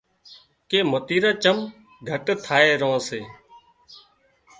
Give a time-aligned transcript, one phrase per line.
[0.69, 1.57] ڪي متريران چم
[2.09, 3.21] گھٽ ٿائي ران سي